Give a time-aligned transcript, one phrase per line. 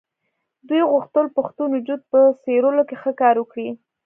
[0.67, 3.69] دوی غوښتل پښتون وجود په څېرلو کې ښه کار وکړي.